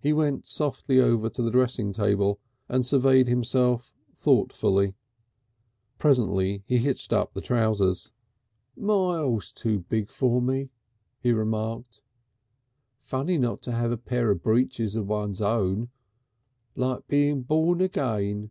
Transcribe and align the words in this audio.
He 0.00 0.12
went 0.12 0.48
softly 0.48 0.98
over 0.98 1.30
to 1.30 1.40
the 1.40 1.52
dressing 1.52 1.92
table 1.92 2.40
and 2.68 2.84
surveyed 2.84 3.28
himself 3.28 3.92
thoughtfully. 4.12 4.94
Presently 5.96 6.64
he 6.66 6.78
hitched 6.78 7.12
up 7.12 7.32
the 7.34 7.40
trousers. 7.40 8.10
"Miles 8.74 9.52
too 9.52 9.78
big 9.88 10.10
for 10.10 10.42
me," 10.42 10.70
he 11.20 11.30
remarked. 11.30 12.00
"Funny 12.98 13.38
not 13.38 13.62
to 13.62 13.70
have 13.70 13.92
a 13.92 13.96
pair 13.96 14.32
of 14.32 14.42
breeches 14.42 14.96
of 14.96 15.06
one's 15.06 15.40
own.... 15.40 15.88
Like 16.74 17.06
being 17.06 17.42
born 17.42 17.80
again. 17.80 18.50